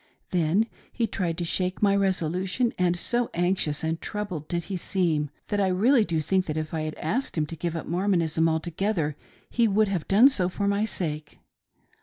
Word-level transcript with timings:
Then 0.31 0.65
he 0.91 1.05
tried 1.05 1.37
to 1.37 1.45
shake 1.45 1.83
my 1.83 1.95
resolution, 1.95 2.73
and 2.79 2.97
so 2.97 3.29
anxious 3.35 3.83
and 3.83 4.01
troubled 4.01 4.47
did 4.47 4.63
he 4.63 4.75
seem, 4.75 5.29
that 5.49 5.59
I 5.61 5.69
tealiy 5.69 6.07
do 6.07 6.21
think 6.21 6.47
that 6.47 6.57
if 6.57 6.73
I 6.73 6.81
had 6.81 6.95
asked 6.95 7.37
him 7.37 7.45
to 7.45 7.55
give 7.55 7.75
up 7.75 7.85
Mormonism 7.85 8.49
altogether, 8.49 9.15
h* 9.55 9.67
would 9.69 9.89
have 9.89 10.07
done 10.07 10.29
so 10.29 10.49
for 10.49 10.67
my 10.67 10.85
sake. 10.85 11.37